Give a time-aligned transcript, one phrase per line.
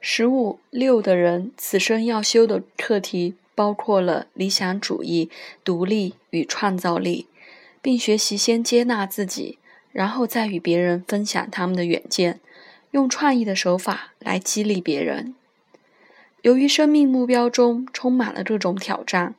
[0.00, 5.28] 十五六的人此生要修的课题包括了理想主义、
[5.64, 7.26] 独立与创造力，
[7.82, 9.58] 并学习先接纳自己，
[9.90, 12.38] 然后再与别人分享他们的远见，
[12.92, 15.34] 用创意的手法来激励别人。
[16.42, 19.34] 由于生命目标中充满了这种挑战，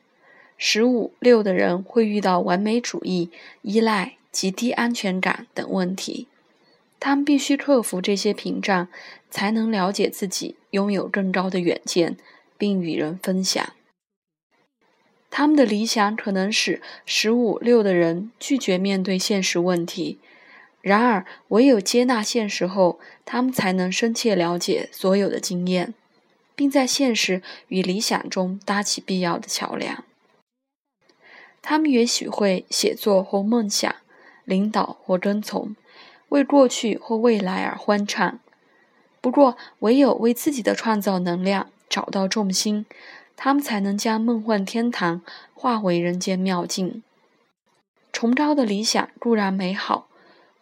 [0.58, 3.30] 十五六的人会遇到完美主义、
[3.62, 6.26] 依赖及低安全感等问题。
[7.00, 8.86] 他们必须克服这些屏障，
[9.30, 12.16] 才能了解自己拥有更高的远见，
[12.58, 13.72] 并与人分享。
[15.30, 20.18] 他们的理想可能使十五六的人拒绝面对现实问题，
[20.82, 25.94] 然而唯有接纳现实后，他们才能深切了解所有的经验，
[26.54, 30.04] 并在现实与理想中搭起必要的桥梁。
[31.62, 33.94] 他们也许会写作或梦想，
[34.44, 35.74] 领导或跟从。
[36.30, 38.40] 为过去或未来而欢畅。
[39.20, 42.86] 不过，唯有为自己的创造能量找到重心，
[43.36, 45.22] 他们才能将梦幻天堂
[45.54, 47.02] 化为人间妙境。
[48.12, 50.08] 崇高的理想固然美好，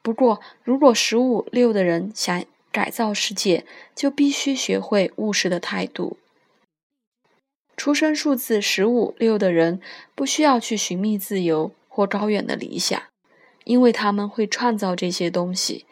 [0.02, 6.18] 不过，如果十五六的人想改造世界，就必须学会务实的态度。
[7.76, 9.80] 出生数字十五六的人
[10.14, 13.00] 不需要去寻觅自由或高远的理想。
[13.68, 15.84] 因为他们会创造这些东西，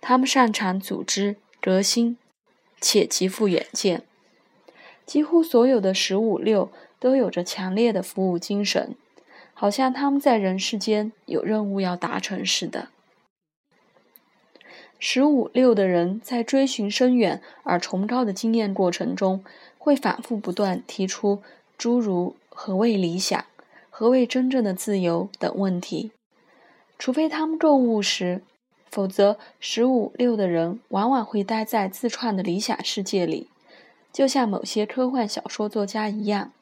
[0.00, 2.16] 他们擅长组织、革新，
[2.80, 4.04] 且极富远见。
[5.04, 8.94] 几乎所有的十五六都有着强烈的服务精神，
[9.52, 12.88] 好像他们在人世间有任务要达成似的。
[14.98, 19.44] 十五六的人在追寻深远而崇高的经验过程中，
[19.76, 21.42] 会反复不断提出
[21.76, 23.44] 诸如“何谓理想
[23.90, 26.12] ”“何谓真正的自由”等问题。
[27.00, 28.42] 除非他们够务实，
[28.90, 33.48] 否则十五六的人往往会待在自创的理想世界里，
[34.12, 36.52] 就像某些科幻小说作家一样。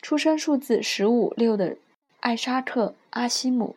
[0.00, 1.76] 出生数字十五六的
[2.20, 3.76] 艾沙克·阿西姆，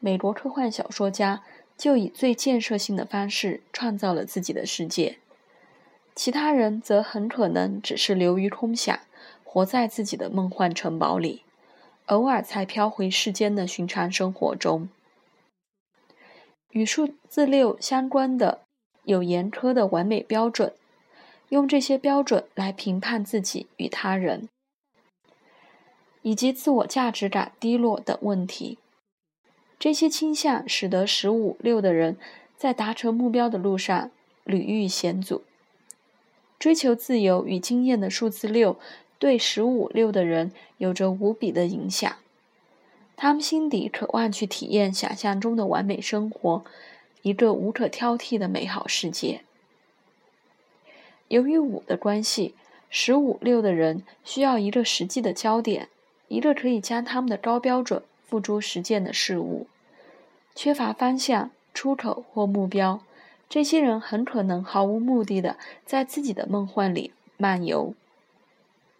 [0.00, 1.44] 美国科幻小说家，
[1.76, 5.18] 就以最建设性的方式创造了自己的世界。
[6.16, 8.98] 其他人则很可能只是流于空想，
[9.44, 11.44] 活在自己的梦幻城堡里。
[12.08, 14.88] 偶尔才飘回世间的寻常生活中，
[16.70, 18.62] 与数字六相关的
[19.04, 20.72] 有严苛的完美标准，
[21.50, 24.48] 用这些标准来评判自己与他人，
[26.22, 28.78] 以及自我价值感低落等问题。
[29.78, 32.16] 这些倾向使得十五六的人
[32.56, 34.10] 在达成目标的路上
[34.44, 35.44] 屡遇险阻。
[36.58, 38.80] 追求自由与经验的数字六。
[39.18, 42.16] 对十五六的人有着无比的影响，
[43.16, 46.64] 他们心底渴望去体验想象中的完美生活，
[47.22, 49.40] 一个无可挑剔的美好世界。
[51.26, 52.54] 由于五的关系，
[52.88, 55.88] 十五六的人需要一个实际的焦点，
[56.28, 59.66] 一个可以将他们的高标准付诸实践的事物。
[60.54, 63.02] 缺乏方向、出口或目标，
[63.48, 67.94] 这些人很可能毫无目的的在自己的梦幻里漫游。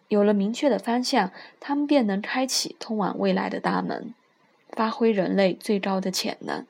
[0.09, 4.13] 有了明确的方向，他们便能开启通往未来的大门，
[4.71, 6.65] 发挥人类最高的潜能，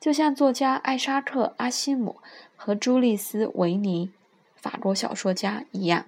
[0.00, 2.16] 就像作家艾沙克·阿西姆
[2.56, 4.10] 和朱利斯·维尼
[4.56, 6.06] （法国小说家）一样。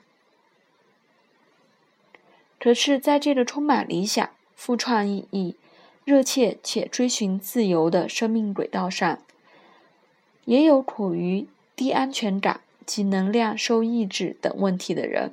[2.61, 5.57] 可是，在这个充满理想、富创意、
[6.05, 9.19] 热切且追寻自由的生命轨道上，
[10.45, 15.33] 也有苦于低安全感及能量受抑制等问题的人。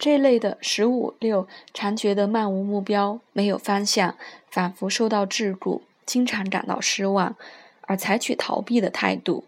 [0.00, 4.16] 这类的十五六常觉得漫无目标、没有方向，
[4.50, 7.36] 仿佛受到桎梏，经常感到失望，
[7.82, 9.44] 而采取逃避的态度。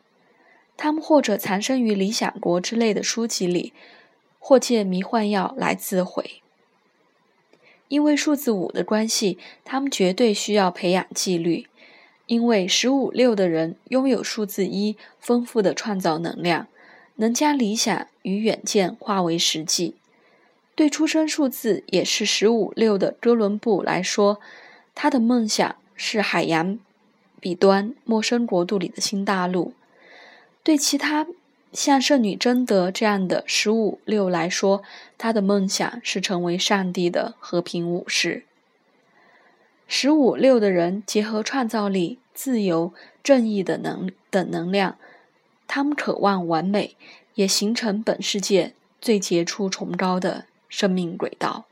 [0.76, 3.72] 他们或者藏身于《理想国》之类的书籍里，
[4.38, 6.42] 或借迷幻药来自毁。
[7.88, 11.66] 因为数字五的关系，他们绝对需要培养纪律。
[12.26, 16.68] 因为十五六的人拥有数字一丰富的创造能量，
[17.16, 19.96] 能将理想与远见化为实际。
[20.74, 24.40] 对出生数字也是十五六的哥伦布来说，
[24.94, 26.78] 他的梦想是海洋
[27.40, 29.74] 彼端陌生国度里的新大陆。
[30.62, 31.26] 对其他
[31.72, 34.82] 像圣女贞德这样的十五六来说，
[35.18, 38.44] 他的梦想是成为上帝的和平武士。
[39.86, 44.96] 十五六的人结合创造力、自由、正义的能等能量，
[45.66, 46.96] 他们渴望完美，
[47.34, 48.72] 也形成本世界
[49.02, 50.46] 最杰出崇高的。
[50.72, 51.66] 生命轨道。